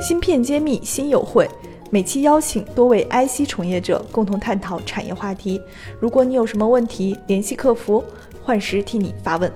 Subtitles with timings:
[0.00, 1.48] 芯片揭秘新友会，
[1.90, 5.60] 每期邀请多位 IC 从业者共同探讨产业话题。
[6.00, 8.02] 如果你有什么问题，联系客服，
[8.40, 9.52] 幻时替你发问。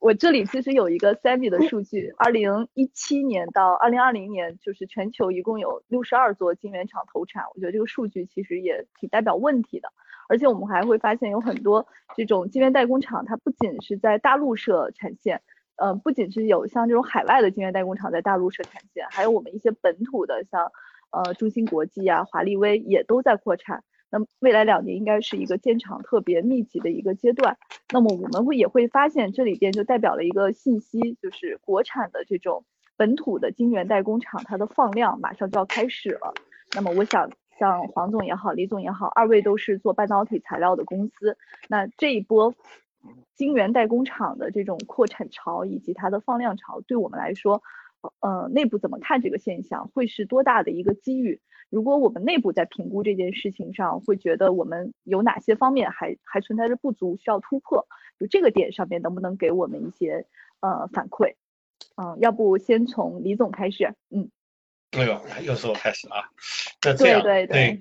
[0.00, 7.42] 我这里其实有一个 Sammy 的数据，二零一七年到二零二零年，就是全球一共有六十二座晶圆厂投产。
[7.54, 9.88] 我觉得这个数据其实也挺代表问题的。
[10.28, 15.40] 而且我们还会发现有很多这种晶圆代工厂，它不仅是在大陆设产线，
[15.78, 20.70] 呃，不仅是有像这种海外的晶圆代工厂在大陆设产线，还有我们一些本土的，像
[21.10, 23.82] 呃中芯国际啊、华力微也都在扩产。
[24.10, 27.56] 那未来两年应该是一个建厂特别密集的一个阶段。
[27.92, 32.64] 那么我们会也会发现这里边就代表了一个信息，就是国产的这种
[32.96, 36.34] 本土的晶圆代工厂，它的放量马上就要开始了。
[36.74, 37.30] 那么我想。
[37.58, 41.36] 像黄总也好，李总也好，二位都是做半导体材料的公司。
[41.68, 42.54] 那这一波
[43.34, 47.62] 晶圆代工厂的这种扩产潮以及它的放量潮，对我们来说，
[48.20, 51.40] 呃，内部怎么看这个现象，会是多大的一个机遇？
[51.70, 57.86] 如果我们内部在评估这件事情上，会觉得我们有哪些方面还还存在着不足，需要突破？
[58.18, 60.26] 就这个点上面，能不能给我们一些
[60.60, 61.34] 呃反馈？
[61.96, 64.30] 嗯，要不先从李总开始，嗯。
[64.92, 66.30] 哎呦，又是我开始啊！
[66.82, 67.78] 那这样对，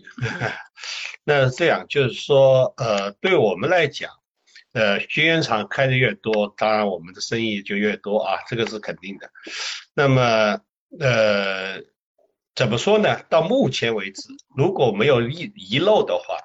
[1.24, 4.12] 那这样就是说，呃，对我们来讲，
[4.78, 9.28] 呃，晶圆厂开的越多，当然我们的生意就越多啊，这个是肯定的。
[9.96, 10.62] 那么，
[11.00, 11.82] 呃，
[12.54, 13.20] 怎么说呢？
[13.28, 14.22] 到目前为止，
[14.56, 16.38] 如果没有遗遗漏的话，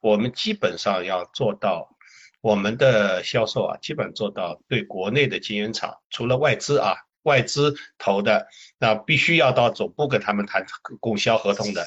[0.00, 1.96] 我们基本上要做到
[2.40, 6.94] 我们的销售啊，基本做到对国内的晶圆厂，除了外资啊。
[7.24, 8.46] 外资投的，
[8.78, 10.64] 那必须要到总部跟他们谈
[11.00, 11.86] 供销合同的。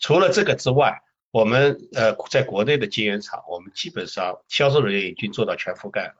[0.00, 0.98] 除了这个之外，
[1.32, 6.14] 我们呃在国内的晶圆厂，我们基本上销售人员已经做到全覆盖了。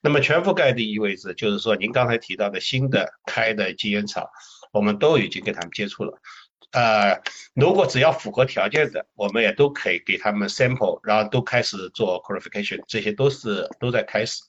[0.00, 4.26] 那么全覆盖的意味着，就是说您刚才提到的新的开的晶圆厂，
[4.72, 6.18] 我们都已经跟他们接触了。
[6.70, 7.20] 呃，
[7.54, 14.40] 如果只要符合条件的，我们也都可以给他们 sample，然后都开始做 qualification，这些都是都在开始。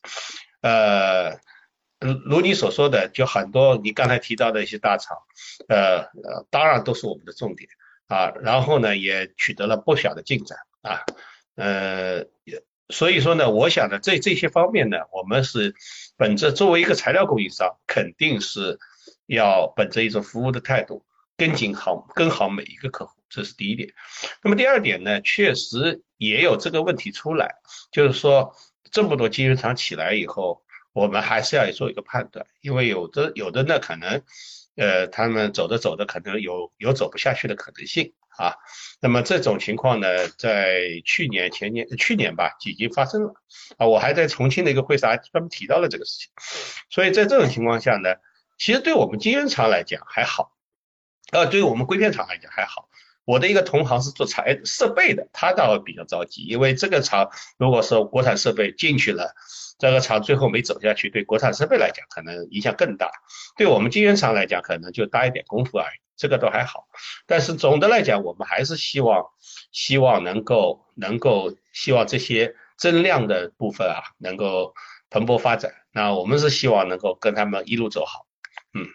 [0.61, 1.37] 呃。
[1.99, 5.17] 如如你所说的，就很多你刚才提到的一些大厂，
[5.69, 7.69] 呃呃，当然都是我们的重点
[8.07, 8.31] 啊。
[8.41, 11.01] 然后呢，也取得了不小的进展啊。
[11.55, 12.25] 呃，
[12.89, 15.75] 所以说呢，我想呢，这这些方面呢，我们是
[16.17, 18.79] 本着作为一个材料供应商，肯定是
[19.25, 21.05] 要本着一种服务的态度，
[21.37, 23.93] 跟紧好跟好每一个客户，这是第一点。
[24.43, 27.55] 那么第二点呢，确实也有这个问题出来，
[27.91, 28.55] 就是说
[28.91, 30.61] 这么多晶圆厂起来以后。
[30.95, 34.21] 我们还是要做一个判断，因为有的有的呢，可能，
[34.75, 38.55] 呃，他们走着走着，可能有有走不下去的可能性啊。
[38.99, 43.35] 那么这种情况呢，在去年、前年、去年吧，已经发生了
[43.77, 43.85] 啊。
[43.85, 46.31] 我还在重庆的一个会上专门提到了这个事情。
[46.89, 48.15] 所以在这种情况下呢，
[48.57, 50.55] 其实对我们晶圆厂来讲还好，
[51.31, 52.89] 呃，对于我们硅片厂来讲还好。
[53.25, 59.35] 我的一个同行是做材设备的，他倒比较着急，因为这个厂如果说国产设备进去了。
[59.83, 63.11] 这个厂最后没走下去，对国产设备来讲可能影响更大，
[63.57, 66.87] 对我们晶圆厂来讲可能就搭一点功夫而已，这个都还好。
[67.27, 69.25] 但是总的来讲，我们还是希望，
[69.73, 74.73] 希望能够能够希望这些增量的部分啊能够
[75.09, 75.73] 蓬勃发展。
[75.91, 78.25] 那我们是希望能够跟他们一路走好。
[78.73, 78.87] 嗯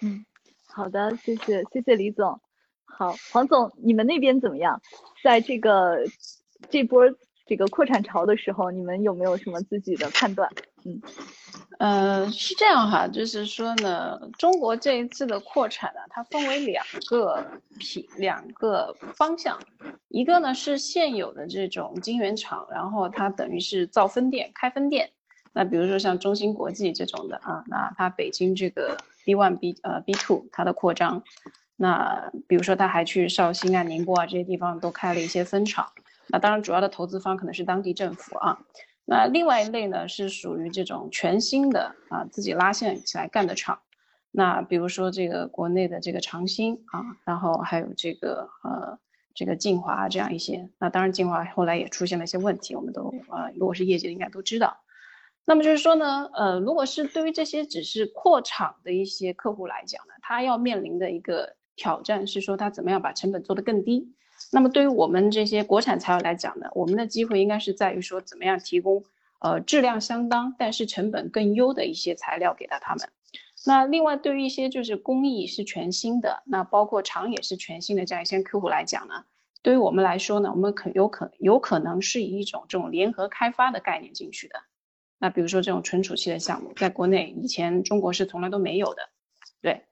[0.00, 0.24] 嗯，
[0.66, 2.40] 好的，谢谢谢谢李总。
[2.86, 4.80] 好，黄总，你们那边怎么样？
[5.22, 5.98] 在这个
[6.70, 7.04] 这波。
[7.46, 10.50] 这个扩产潮的时候，你们有没有什么自己的判断？
[10.84, 11.00] 嗯，
[11.78, 17.46] 呃，是这样哈，就是说呢，中国这一次的扩产呢，它分为两个
[17.78, 19.58] 品两个方向，
[20.08, 25.10] 一个呢是现有的这种晶圆厂，然后它等于是造分店、开分店。
[25.52, 31.22] 那比如说像中芯国际这种的啊，那它北京这个 B one B 呃 B two 它的扩张，
[31.76, 35.92] 那比如说它还去绍兴啊、宁波啊这些地方都开了一些分厂。
[36.28, 38.58] 那当然，主要的投资方可能是当地政府啊。
[39.04, 43.80] 那另外一类呢，是属于这种全新的啊，自己拉线起来干的厂。
[44.32, 48.98] 那比如说这个国内的这个长兴啊，然后还有这个呃
[49.34, 50.68] 这个晋华这样一些。
[50.78, 54.78] 那当然，晋华后来也出现了一些问题，我们都啊，如果是业界应该都知道。
[55.44, 64.12] 那么就是说呢，呃，如果是对于这些只是扩厂的一些客户来讲呢，他要面临的一个挑战是说，他怎么样把成本做得更低。
[64.52, 69.04] 那么对于我们这些国产材料来讲呢，我们的机会应该是在于说，怎么样提供
[69.40, 73.08] 呃质量相当，但是成本更优的一些材料给到他们。
[73.66, 79.24] 那另外对于一些就是工艺是全新的，那包括厂也是全新的这样一些客户来讲呢，
[79.62, 84.60] 对于我们来说呢，我们可有可有可能是以一种这种联合开发的概念进去的。
[85.18, 89.02] 那比如说这种存储器的项目，在国内以前中国是从来都没有的，
[89.60, 89.82] 对。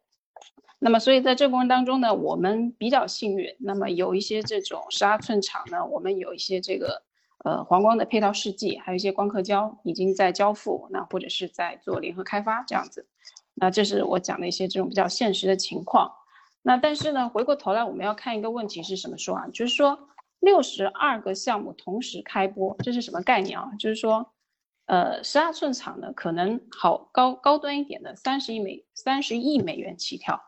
[0.84, 7.02] 那么所以在这个过程当中呢，我们比较幸运，那么有一些这种十二寸厂呢，我们有一些这个
[7.42, 13.06] 呃黄光的配套试剂，还有一些光刻胶已经在交付，那或者是在做联合开发这样子。
[13.54, 16.12] 那这是我讲的一些这种比较现实的情况。
[16.60, 19.46] 那但是呢，回过头来我们要看一个问题是什么说啊？
[19.54, 19.98] 就是说
[20.40, 23.70] 六十二个项目同时开播，这是什么概念啊？
[23.78, 24.34] 就是说，
[24.84, 30.38] 呃，十二寸厂呢，可能好高高端一点的三十亿美三十亿美元起跳。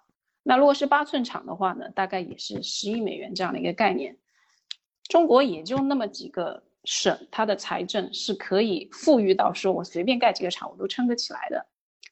[0.49, 4.17] 那如果是八寸厂的话呢，大概也是十亿美元这样的一个概念。
[5.09, 11.67] 中国也就那么几个省，它的财政是可以富裕到说我随便盖几个厂我都撑得起来的。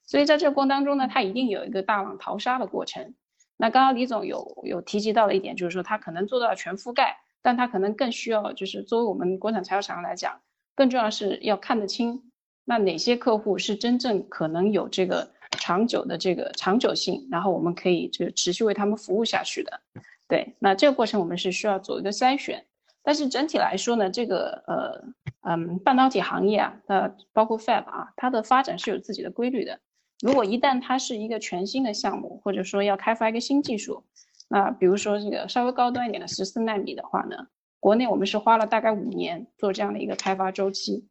[0.05, 3.15] 所以在这个过程当中呢，它一定有一个大浪淘沙的过程。
[3.57, 10.41] 那刚刚李总有有提及到了一点，就是说它可能做到全覆盖，但它可能更需要就是作为我们国产材料厂商来讲，
[10.75, 12.33] 更重要是要看得清，
[12.65, 19.81] 那哪些客户是真正可能有这个长久的这个长久性，然后我们可以就持续为他们服务下去的。
[20.29, 22.65] 对，那这个过程我们是需要做一个筛选。
[23.03, 25.05] 但是整体来说呢，这个呃
[25.43, 29.79] 嗯半导体行业啊，呃包括 Fab 啊，它的发展是有自己的规律的。
[30.21, 34.05] 如果一旦它是一个全新的项目，或者说要开发一个新技术，
[34.49, 37.49] 那比如说这个稍微高端一点的十四纳米的话呢，
[37.79, 41.07] 国内我们是花了大概五年做这样的一个开发周期。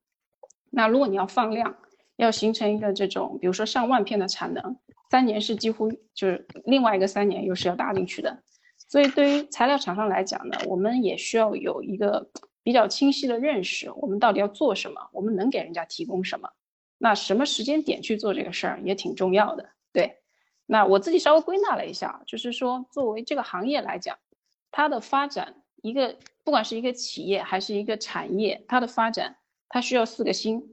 [0.71, 1.75] 那如果你要放量，
[2.17, 4.77] 要形成一个这种，比如说上万片的产能，
[5.09, 8.43] 三年是几乎就是另外一个三年又是要搭进去的。
[8.77, 12.29] 所以对于材料厂商来讲呢，我们也需要有一个
[12.61, 16.49] 比较清晰的认识，我们到底要做什么，我们能给人家提供什么。
[16.99, 20.19] 那什么时间点去做这个事儿也挺重要的，对。
[20.65, 24.17] 那我自己稍微归纳了一下，就是说作为这个行业来讲，
[24.71, 29.35] 它的发展，一个不管是一个企业还是一个产业，它的发展
[29.67, 30.72] 它需要四个心，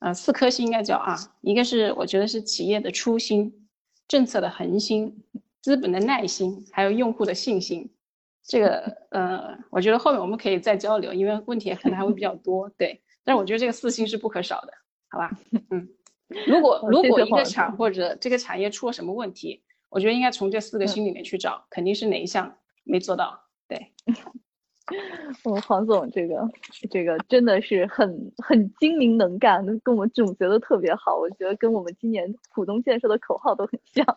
[0.00, 3.68] 呃，四颗星应该叫啊，一个是我觉得是企业的初心，
[4.06, 5.24] 政策的恒心，
[5.60, 7.90] 资本的耐心，还有用户的信心。
[8.44, 13.02] 这个呃，我觉得后面我们可以再交流，因为问题可能还会比较多，对。
[13.24, 14.72] 但是我觉得这个四星是不可少的。
[15.10, 15.30] 好吧，
[15.70, 15.86] 嗯，
[16.46, 23.38] 如果如果一个厂或者这个产业出了什么问题，我觉得应该从这四个星里面去找，肯定是哪一项没做到。
[23.66, 23.92] 对，
[25.44, 26.48] 我 们黄总这个
[26.90, 34.04] 这个真的是很很精明能干，跟我们总结的特别好，我觉得跟我们今年浦东建设的口号都很像。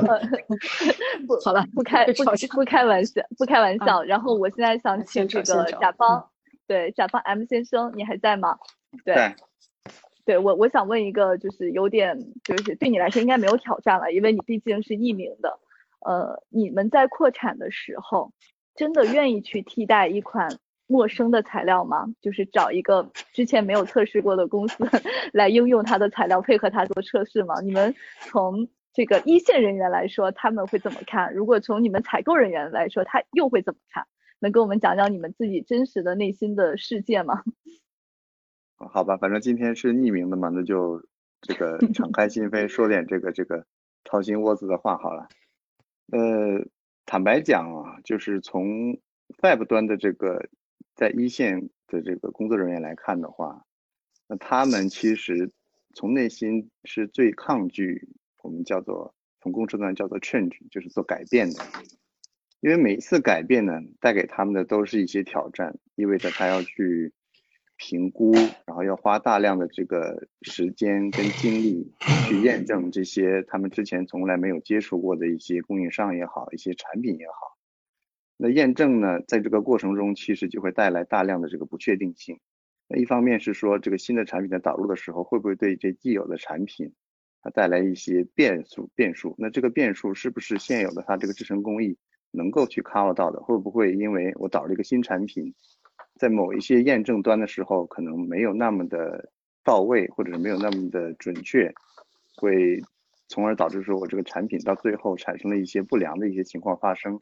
[1.26, 4.02] 不，好了，不开不不开玩笑，不开玩笑。
[4.02, 6.28] 然后我现在想请这个甲方，
[6.66, 8.58] 对甲方 M 先生，你还在吗？
[9.04, 9.34] 对。
[10.26, 15.58] 对我，我想问一个，就是有点，就是对你来说应该没有挑战了，因为你毕竟是匿名的。
[16.00, 18.32] 呃，你们在扩产的时候，
[18.74, 22.06] 真的愿意去替代一款陌生的材料吗？
[22.20, 24.84] 就是找一个之前没有测试过的公司
[25.32, 27.60] 来应用它的材料，配合它做测试吗？
[27.62, 31.32] 你们从这个一线人员来说，他们会怎么看？
[31.34, 34.06] 如果从你们采购人员来说，他又会怎么看？
[34.40, 37.42] 能跟我们讲讲你们自己真实的内心的世界吗？
[38.76, 41.02] 好吧，反正今天是匿名的嘛，那就
[41.40, 43.64] 这个 敞开心扉说点这个这个
[44.04, 45.28] 掏心窝子的话好了。
[46.12, 46.66] 呃，
[47.06, 48.96] 坦白讲啊，就是从
[49.40, 50.48] Fab 端的这个
[50.94, 53.64] 在一线的这个工作人员来看的话，
[54.28, 55.50] 那他们其实
[55.94, 58.08] 从内心是最抗拒
[58.42, 61.64] 我们叫做从公司端叫做 change，就是做改变的，
[62.60, 67.12] 因为每一次改变呢，带给他们的都是一些挑战，意味着他要去。
[67.76, 68.32] 评估，
[68.66, 71.92] 然后要花大量的这个时间跟精力
[72.28, 77.53] 去验证这些他们之前从来没有接触过的一些供应商也好，一些产品也好。
[78.36, 82.38] 那验证呢，在这个过程中其实就会带来大量的这个不确定性。
[82.88, 86.92] 那一方面是说这个新的产品在导入的时候，会不会对这既有的产品
[87.42, 88.90] 它带来一些变数？
[88.94, 89.34] 变数？
[89.38, 91.96] 那这个变数是不是现有的它这个制程工艺
[92.30, 93.40] 能够去 cover 到的？
[93.40, 95.54] 会不会因为我导了一个新产品？
[96.16, 99.30] 在某一些验证端的时候，可能没有那么的
[99.64, 101.72] 到位，或者是没有那么的准确，
[102.36, 102.80] 会
[103.28, 107.18] 从而导致说我这个产品到最后产生了一些不良的一些情况发生。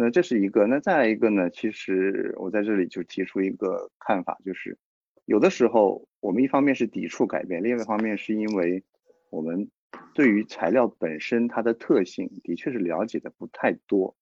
[0.00, 1.50] 那这是一个，那再一个呢？
[1.50, 4.78] 其实我在这里就提出一个看法，就是
[5.24, 8.84] 有的时候我们一方面是抵触改变，另外一方面是因为
[9.28, 9.68] 我们
[10.14, 14.14] 对于材料本身它的特性的确是了解的不太多。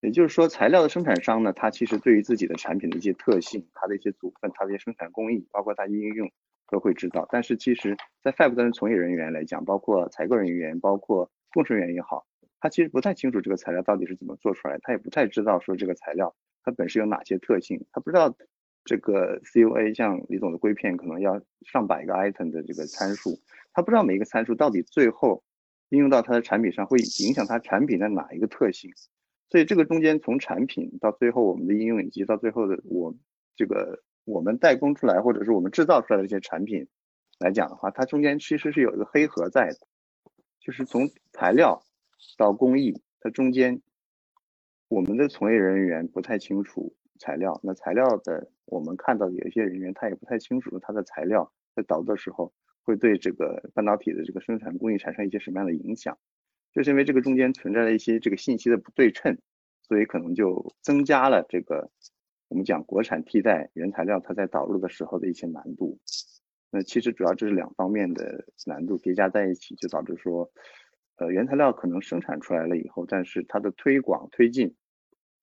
[0.00, 6.32] 也就是说，材料的生产商呢，他其实对于自己的产品的一些特性、它的一些组分、它的一些生产工艺，包括它应用，
[6.70, 7.28] 都会知道。
[7.30, 12.24] 但是其实，在 Fab 端的从业人员来讲，包括采购人员、包括工程员也好，
[12.60, 18.36] 他其实不太清楚这个材料到底是怎么做出来，他也不太知道说这个材料它本身有哪些特性，他不知道
[18.84, 23.38] 这个 COA 像李总的硅片可能要上百个 item 的这个参数，
[23.72, 25.42] 他不知道每一个参数到底最后
[25.88, 28.90] 应用到他的产品上会影响他产品的哪一个特性，
[29.48, 33.14] 所以这个中间从产品到最后我们的应用以及到最后的我
[33.56, 36.86] 这个我们代工出来或者是我们制造出来的一些产品
[37.38, 39.78] 来讲的话，它中间其实是有一个黑盒在的，
[40.60, 41.82] 就是从材料
[42.36, 43.80] 到工艺，它中间
[44.88, 46.94] 我们的从业人员不太清楚。
[47.22, 52.50] 材料，那材料的我们看到有一些人员他也不太清楚他的材料在导的时候
[52.82, 56.16] 会对这个半导体的这个生产工艺产生一些什么样的影响，
[56.72, 59.36] 就是因为这个中间存在了一些这个信息的不对称，
[59.82, 61.90] 所以可能就增加了这个
[62.48, 65.98] 我们讲国产替代原材料它在导入的时候的一些难度。
[66.70, 70.50] 那其实主要这是两方面的难度叠加在一起，就导致说，
[71.20, 74.74] 呃，原材料可能生产出来了以后，但是它的推广推进。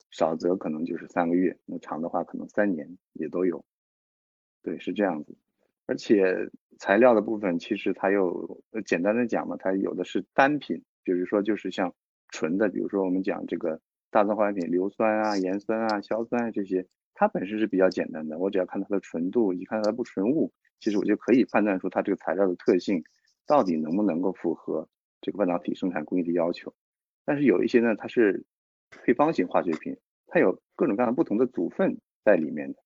[0.09, 3.63] 少则可能就是三个月，那长的话可能三年也都有。
[4.63, 5.35] 对，是这样子。
[5.85, 11.93] 而且材料的部分，其实它又简单的讲嘛，它有的是单品，比如说就是像
[12.29, 13.79] 纯的，比如说我们讲这个
[14.09, 23.03] 大宗化学品，硫酸啊、盐酸啊、硝酸啊这些，它本身是比较简单的，我只要看它的纯度以及看它的不纯物，其实我就可以判断出它这个材料的特性
[23.45, 24.87] 到底能不能够符合
[25.21, 26.73] 这个半导体生产工艺的要求。
[27.25, 28.45] 但是有一些呢，它是。
[29.03, 29.97] 配方型化学品，
[30.27, 32.81] 它有各种各样不同的组分在里面的。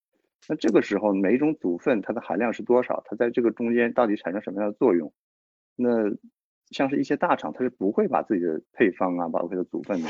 [0.49, 3.03] 那这个时候，每一种组分它的含量是多少？
[3.05, 5.13] 它在这个中间到底产生什么样的作用？
[5.75, 6.09] 那
[6.71, 10.09] 像是一些大厂，它是不会把自己的配方啊，包括它的组分呢，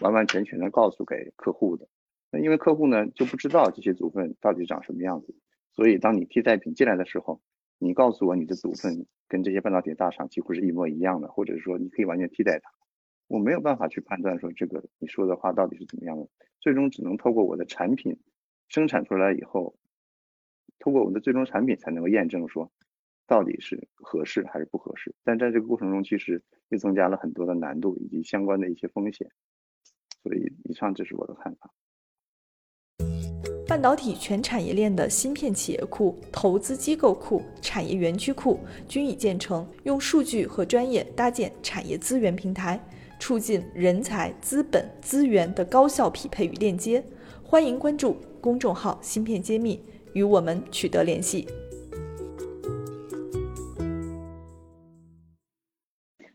[0.00, 1.84] 完完全全的告诉给客户的。
[2.30, 5.34] 那因为客户呢就不知道这些组分到底长什么样子，
[5.74, 7.40] 所以当你替代品进来的时候，
[7.78, 12.70] 你告诉我你的组分跟这些半导体大厂几乎是一模一样的，或者说你可以完全替代它。
[13.26, 16.28] 我没有办法去判断说这个你说的话到底是怎么样的，
[16.60, 18.18] 最终只能透过我的产品
[18.68, 19.76] 生产出来以后，
[20.78, 22.70] 通过我们的最终产品才能够验证说
[23.26, 25.14] 到底是合适还是不合适。
[25.24, 29.30] 但在这个过程中，其实又增加了很多的难度以及相关的一些风险。
[30.22, 31.70] 所以，以上这是我的看法。
[33.74, 42.80] 半导体全产业链的芯片企业库、投资机构库、产业园区库均已建成，用数据和专业搭建产业资源平台。
[43.18, 47.04] 促进人才、资本、资源的高效匹配与链接。
[47.42, 51.44] 欢迎关注公众号“芯片揭秘”，与我们取得联系。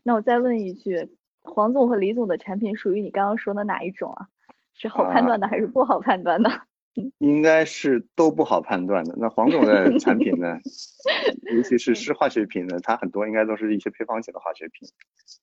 [0.02, 1.08] 那我再问一句，
[1.40, 4.28] 黄总和李总的产品属于你刚刚说的哪一种啊？
[4.74, 6.50] 是好判断的还是不好判断的？
[7.18, 9.14] 应该是都不好判断的。
[9.16, 10.58] 那黄总的产品呢？
[11.54, 14.88] 尤其是湿化学品呢，它很多应该都是一些配方型的化学品。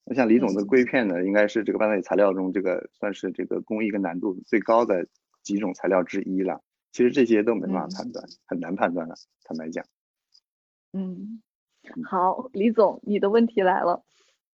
[0.05, 5.07] 那像李总的硅片呢，应该是这个半导体材料中这个算是这个工艺跟难度最高的
[5.43, 6.61] 几种材料之一了。
[6.91, 9.15] 其实这些都没办法判断，很难判断了。
[9.43, 9.85] 坦白讲。
[10.93, 11.41] 嗯，
[12.09, 14.03] 好，李总，你的问题来了。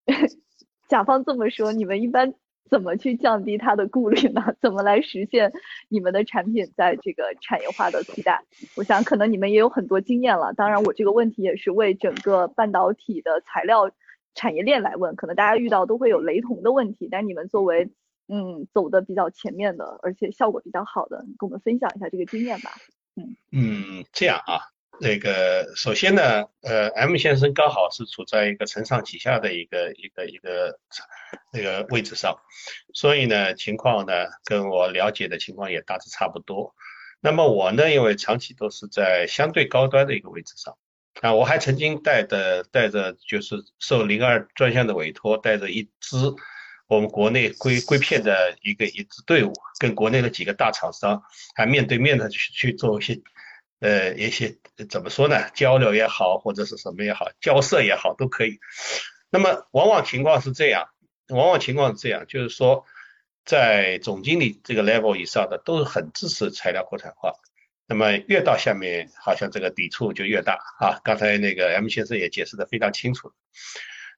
[0.89, 2.35] 甲方这么说，你们一般？
[2.71, 4.55] 怎么去降低它的顾虑呢？
[4.63, 5.53] 怎么来实现
[5.89, 8.41] 你们的产品在这个产业化的替代？
[8.77, 10.53] 我想可能你们也有很多经验了。
[10.55, 13.91] 当然，我这个问题也是为整个半导体的材料
[14.35, 17.09] 产业链来问，可能大家遇到都会有雷同的问题。
[17.11, 17.91] 但你们作为
[18.29, 22.71] 嗯走的比较前面的，而且效果比较好的，跟我们分享一下这个经验吧。
[23.17, 24.71] 嗯嗯，这样啊。
[25.03, 30.79] 那个首先呢，呃，M 先生刚好是处在一个承上启下的一个一个一个
[31.53, 32.37] 那个位置上，
[32.93, 36.75] 所以呢，情况呢跟我了解的情况也大致差不多。
[37.21, 40.77] 那么我呢，因为长期都是在相对高端的一个位置上，
[41.23, 46.17] 啊，我还曾经带的带着就是受零二专项的委托，带着一支
[46.89, 51.23] 我们国内硅硅片的一个一支队伍，跟国内的几个大厂商
[51.55, 53.19] 还面对面的去去做一些。
[53.81, 54.59] 呃，一些
[54.91, 55.49] 怎么说呢？
[55.55, 58.59] 交流也好，或者是什么也好，交涉也好，都可以。
[59.31, 60.91] 那么，往往情况是这样，
[61.29, 62.85] 往往情况是这样，就是说，
[63.47, 67.33] 在总经理这个 level 以上的，都是很支持材料国产化。
[67.87, 71.01] 那么，越到下面，好像这个抵触就越大啊。
[71.03, 73.33] 刚才那个 M 先生也解释的非常清楚。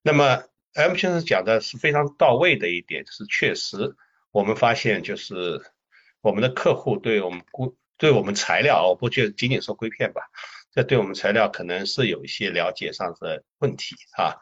[0.02, 0.42] 那么
[0.74, 3.94] ，M 先生讲的是非常到位的一点，就是确实
[4.32, 5.62] 我们发现，就是
[6.20, 7.76] 我们的客户对我们估。
[7.98, 10.22] 对我们材料，我不就仅仅说硅片吧，
[10.74, 14.36] 这对我们材料可能是有一些了解上的问题啊。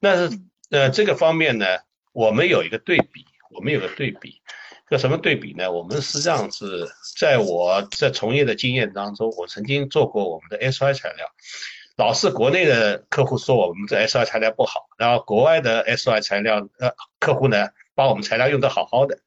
[0.00, 0.38] 那是
[0.70, 1.66] 呃这个方面呢，
[2.12, 4.40] 我们有一个对比，我们有个对比，
[4.88, 5.70] 这什么对比呢？
[5.70, 11.26] 我们实际上是在我在从业的经验当中，我曾经做过我们的 SI 材料，
[11.96, 19.18] 老是国内的客户说我们这 SI 材料不好，然后国外的 SI 材料呃客户呢把我们材料用的好好的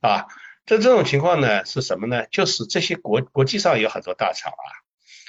[0.00, 0.26] 啊。
[0.64, 2.26] 这这种情况呢是什么呢？
[2.30, 4.66] 就是这些国国际上有很多大厂啊，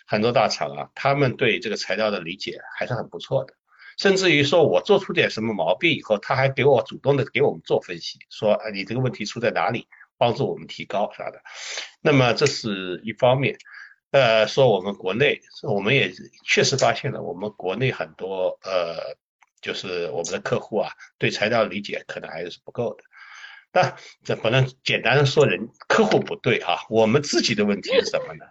[0.05, 3.53] 很多大厂啊，他们对这个材料的理解还是很不错的。
[3.97, 9.87] 甚至于说我做出点什么毛病以后，他还给我主动的给我们做分析，说啊你这个问题出在哪里，
[10.17, 11.41] 帮助我们提高啥的。
[12.01, 13.57] 那么这是一方面，
[14.11, 16.11] 呃，说我们国内我们也
[16.45, 19.15] 确实发现了，我们国内很多呃，
[19.61, 23.03] 就是我们的客户啊，对材料理解可能还是不够的。
[23.73, 28.45] 但 这不能简单的说人客户不对啊，我们自己的问题是什么呢？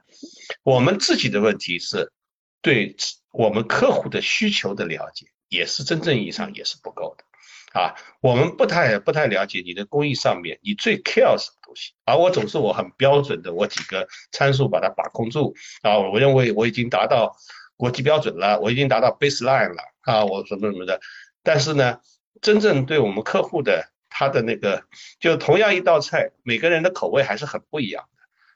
[0.62, 2.12] 我们自己的问题是
[2.60, 2.94] 对
[3.30, 5.28] 我们客户的需求的了解。
[5.48, 17.36] 也是真正意义上也是不够的，啊，我们不太不太了解你的工艺上面你最 care 什么东西，而我总是我很标准的我几个参数把它把控住，啊，我认为我已经达到
[17.76, 20.98] 国际标准了，我已经达到 baseline 了，啊，我什么什么的，
[21.42, 21.98] 但是呢，
[22.40, 24.84] 真正对我们客户的他的那个，
[25.18, 28.08] 就同样一道菜，每个人的口味还是很不一样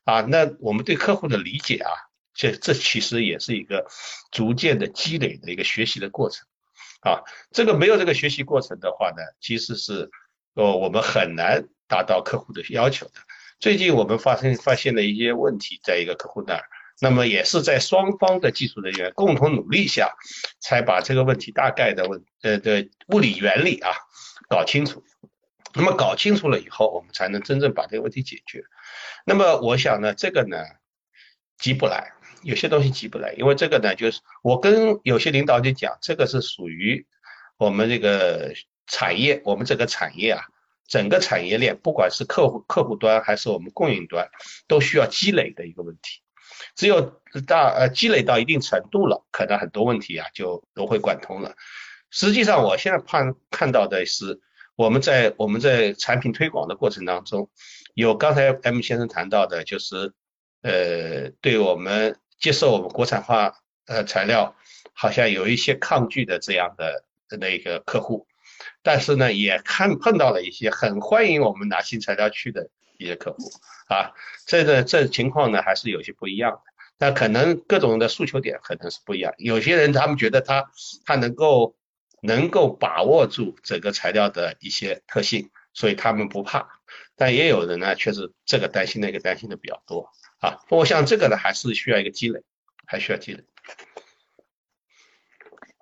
[0.05, 1.91] 的，啊，那我们对客户的理解啊，
[2.35, 3.87] 这这其实也是一个
[4.31, 6.47] 逐渐的积累的一个学习的过程。
[7.01, 7.23] 啊，
[7.53, 10.11] 这个没有这个学习过程的话呢，其实是，
[10.55, 13.13] 呃，我们很难达到客户的要求的。
[13.61, 16.65] 最近我们发生发现了一些问题，在一个客户那儿，
[17.01, 20.15] 那么也是在双方的技术人员共同努力下，
[20.59, 23.93] 才把这个问题大概的问呃的物理原理啊
[24.49, 25.05] 搞清楚。
[25.77, 28.65] 那么搞清楚了以后，我们才能真正把这个问题解决。
[29.27, 30.57] 那么我想呢，这个呢
[31.59, 32.13] 急不来。
[32.43, 37.05] 有些东西急不来，因为这个呢，就是我跟有些领导就讲，这个是属于
[37.57, 38.55] 我们这个
[38.87, 40.45] 产业，我们这个产业啊，
[40.87, 44.29] 整个产业链，不管是客户客户端还是我们供应端，
[44.69, 46.21] 都需要积累的一个问题。
[46.77, 51.57] 只有到呃积累到一定程度了，可能很多问题啊就都会贯通了。
[52.11, 54.41] 实际上，我现在看看到的是，
[54.77, 57.51] 我们在我们在产品推广的过程当中，
[57.95, 60.13] 有刚才 M 先生谈到的，就是
[60.63, 62.17] 呃对我们。
[62.39, 63.55] 接受我们国产化
[63.87, 64.55] 呃材料，
[64.93, 67.03] 好像有一些抗拒的这样的
[67.39, 68.27] 那个客户，
[68.83, 72.69] 但是呢，也看碰到了一些很欢迎我们拿新材料去的
[72.99, 73.39] 一些客户
[73.89, 74.13] 啊，
[74.47, 76.61] 这个这情况呢还是有些不一样的，
[76.99, 80.71] 那可能各种的诉求点可能是不一样，有些人他们觉得他
[81.07, 81.75] 他能够
[82.23, 86.69] 能够把握住整个材料的一些特性，所以他们不怕，
[87.17, 90.11] 但也有人呢确实这个担心那个担心的比较多。
[90.41, 92.43] 啊，不过像这个呢还是需要一个积累，
[92.87, 93.45] 还需要积累。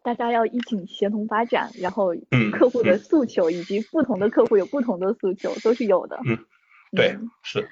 [0.03, 2.15] 大家要一起协同发展，然后
[2.53, 6.21] 客户的诉求以及不同的客户有不同的诉求，都是有的。
[6.27, 6.45] 嗯，
[6.93, 7.71] 对，是，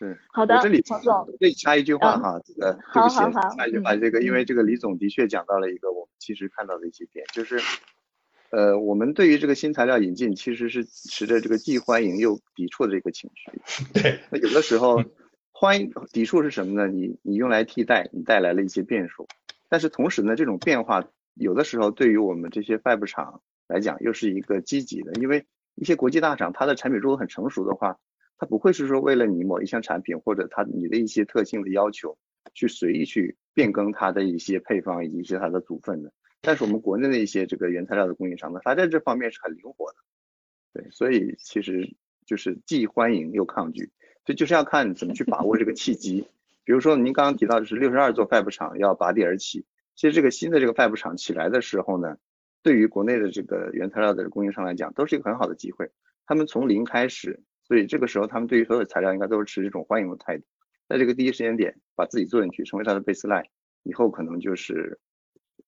[0.00, 3.16] 嗯，好的，黄总，这里插一句话哈，这个对不起，
[3.56, 7.60] 插一句话，这个因为这个李总的确讲到了一个我们其实看到的一些点，就是
[8.50, 13.50] 呃，我们对于这个新材料引进其实是持着这个既欢迎又抵触的这个情绪。
[14.00, 15.02] 对，那有的时候。
[15.60, 16.86] 欢迎抵触是什么呢？
[16.86, 19.26] 你你用来替代，你带来了一些变数，
[19.68, 21.02] 但是同时呢，这种变化
[21.34, 27.98] 有的时候对于我们这些 Fab 厂来讲又是一个积极的，因为一些国际大厂它的产品如果很成熟的话，
[28.38, 32.16] 它不会是说为了你某一项产品或者它你的一些特性的要求
[32.54, 36.12] 去随意去变更它的一些配方以及一些它的组分的。
[36.40, 39.96] 但是我们国内的一些这个原材料的供应商呢，它在这方面是很灵活的，
[40.72, 43.90] 对，所以其实就是既欢迎又抗拒。
[44.24, 46.28] 这就是要看怎么去把握这个契机。
[46.64, 52.18] 比如说，您刚刚提到的是六十二座 Fab 厂要拔地而起，其实这个新的这个 Fab 厂起来的时候呢，
[52.62, 55.90] 对于国内的这个原材料的供应商来讲，都是一个很好的机会。
[56.26, 60.44] 他们从零开始，所以这个时候他们对于所有材料应该都是持一种欢迎的态度。
[60.88, 63.44] 在这个第一时间点，把自己做进去，成为它的 baseline，
[63.82, 64.98] 以后可能就是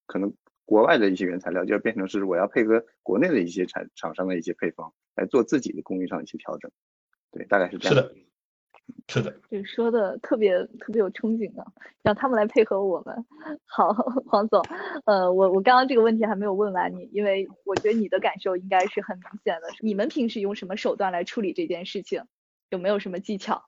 [0.07, 0.33] 可能
[0.65, 6.71] 国外的一些原材料就要变成是我要配合国内的一些产厂商的一些配方来做自己的工艺上的一些调整。
[7.31, 7.95] 对，大概是这样。
[7.95, 8.15] 是的。
[9.07, 11.65] 是的，就，说的特别特别有憧憬的，
[12.01, 13.25] 让他们来配合我们。
[13.65, 13.91] 好，
[14.27, 14.63] 黄总，
[15.05, 19.67] 呃，我我刚刚这个问题还没有问完你，因为我觉得你的感受应该是很明显的。
[19.81, 22.23] 你们平时用什么手段来处理这件事情？
[22.69, 23.65] 有没有什么技巧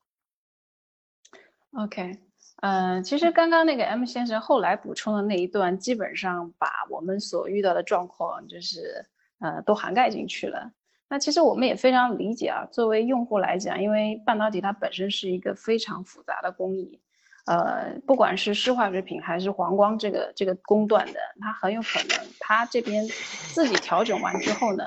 [1.74, 2.20] ？OK，
[2.62, 9.06] 嗯，其实刚刚那个 M 先生后来补充的那一段，基本上把我们所遇到的状况，就是
[9.40, 10.72] 呃，都涵盖进去了。
[11.14, 17.00] 那其实我们也非常理解啊，作为用户来讲，因为半导体它本身是一个非常复杂的工艺，
[17.46, 23.08] 呃，不管是湿化学品还是黄光这个这个工段的，它很有可能它这边
[23.54, 24.84] 自己调整完之后呢，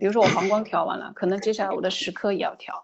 [0.00, 2.74] 比如说我黄光调完了，可能接下来我的蚀刻也要调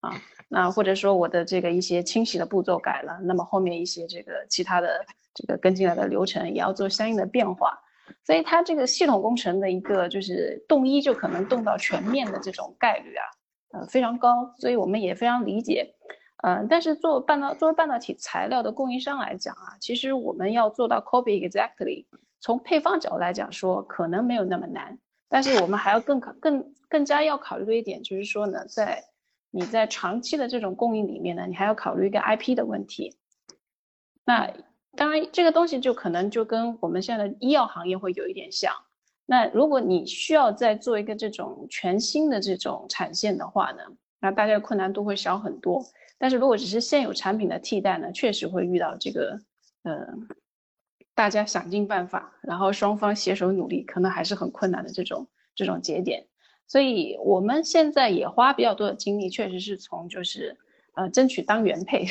[0.00, 7.78] 啊，那或者说我的这个一些清洗的步骤改了，那么后面一些这个其他的这个跟进来的流程也要做相应的变化。
[8.24, 13.24] 所以它这个系统工程的一个就是动一就可能动到全面的这种概率啊，
[13.72, 15.94] 呃非常高，所以我们也非常理解。
[16.42, 22.06] 嗯，但是做半导作为半导体材料的供应商来讲啊，其实我们要做到 copy exactly，
[22.40, 24.98] 从配方角度来讲说，可能没有那么难。
[25.28, 29.04] 但是我们还要更考更更加要考虑的一点就是说呢，在
[29.50, 33.16] 你在长期的这种供应里面呢，你还要考虑一个 IP 的问题。
[34.24, 34.50] 那
[35.00, 38.70] 当然，这个东西就可能就跟我们现在的医药行业会有一点像。
[39.24, 43.78] 那如果你需要再做一个这种全新的这种产线的话呢，
[44.20, 45.82] 那大家的困难度会小很多。
[46.18, 49.40] 但是如果只是现有产品的替代呢，确实会遇到这个，
[49.84, 50.06] 呃，
[51.14, 56.26] 大家想尽办法，然后双方携手努力，可能还是很困难的这种这种节点。
[56.68, 60.58] 所以我们现在也花比较多的精力，确实是从就是
[60.94, 62.04] 呃争取当原配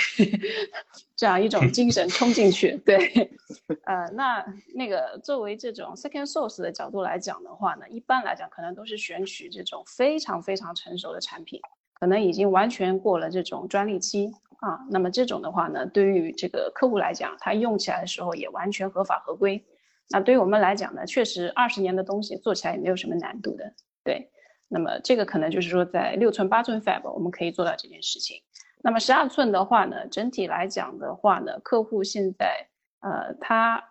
[1.16, 2.78] 这样一种精神冲进去。
[2.86, 3.32] 对，
[3.86, 11.60] 呃，那那个作为这种 second source 的角度来讲的话呢，一般来讲可能都是选取这种非常非常成熟的产品。
[11.94, 19.62] 可能已经完全过了这种专利期啊，那么这种的话呢，对于这个客户来讲，他用起来的时候也完全合法合规。
[20.10, 23.74] 那对于我们来讲呢，确实二十年的东西做起来也没有什么难度的。
[24.02, 24.32] 对，
[24.70, 28.42] 那么这个可能就是说在六寸八寸 fab 我们可以做到这件事情。
[28.82, 32.68] 那么十二寸的话呢，整体来讲的话呢，客户现在
[33.02, 33.84] 呃，他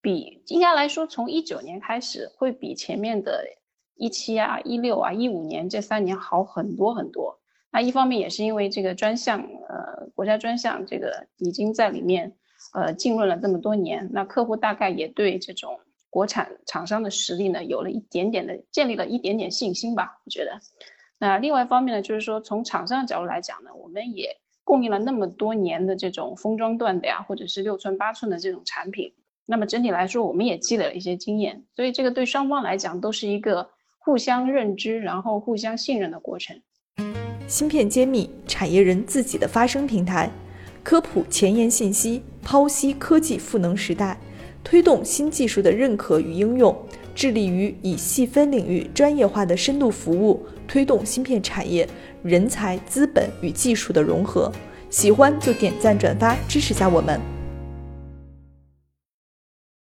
[0.00, 3.44] 比应该来说从一九年开始会比前面的
[3.96, 7.38] 一七啊、一六啊、一五年这三年好很多很多。
[7.72, 12.36] 那一方面也是因为这个专项，呃，国家专项这个已经在里面，
[12.72, 20.58] 呃，浸润了这么多年，那客户大概也对这种国产厂商的实力呢，有了一点点的建立了一点点信心吧，我觉得。
[21.22, 29.12] 那另外一方面呢，就是说从厂商的角度来讲呢，我们也供应了那么多年的这种封装段的呀，或者是六寸八寸的这种产品，
[29.44, 36.58] 那么整体来说，我们也积累了一些经验，所以这个对双方来讲都是一个互相认知，然后互相信任的过程。
[37.46, 40.30] 芯片揭秘，产业人自己的发声平台，
[40.82, 44.18] 科普前沿信息，剖析科技赋能时代，
[44.64, 46.74] 推动新技术的认可与应用，
[47.14, 51.84] 致力于以细分领域专业化的深度服务，推动芯片产业
[52.22, 54.52] 人才、资本与技术的融合。
[54.88, 57.39] 喜欢就点赞转发支持下我们。